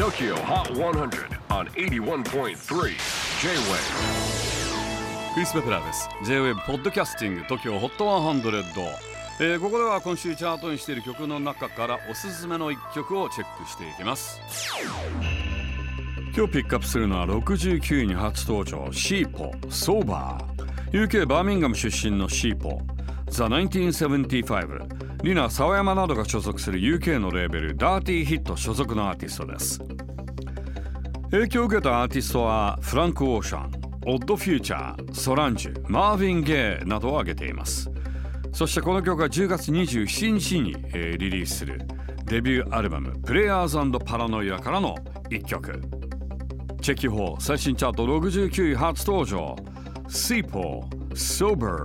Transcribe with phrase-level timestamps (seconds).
[0.00, 2.54] TOKYO HOT 100 on 81.3 J-WAVE
[5.34, 6.08] クリス・ベプラーです。
[6.24, 8.40] J-WAVE ポッドキャスティング TOKYO HOT 100、
[9.40, 14.40] えーここでは今週チャートにしている曲の中からおすすめの一曲をチェックしていきます。
[16.34, 22.80] 今日ピックアップするのは69位に初登場シーポソーバー UK バーミンガム出身のシーポ
[23.30, 29.80] The 1975リナ・沢山などが所属する UK のレーベルダーティーヒット所属のアーティストです。
[31.30, 33.70] 影響を受けたアーティストはフランク・オーシャン
[34.06, 37.90] オッド・フューチャーソランジュマーヴィン・ゲイなどを挙げています。
[38.52, 41.80] そしてこの曲は10月27日に、リリースする
[42.24, 44.96] デビューアルバム「プレイヤーズパラノイア」からの
[45.30, 45.80] 1曲。
[46.82, 49.56] チェキホー最新チャート69位初登場。
[50.08, 51.84] シーポー Sober